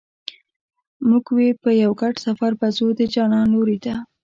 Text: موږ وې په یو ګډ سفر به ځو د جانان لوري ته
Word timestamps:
موږ 1.07 1.25
وې 1.35 1.49
په 1.61 1.69
یو 1.81 1.91
ګډ 2.01 2.13
سفر 2.25 2.51
به 2.59 2.67
ځو 2.77 2.87
د 2.99 3.01
جانان 3.13 3.45
لوري 3.53 3.77
ته 3.85 3.93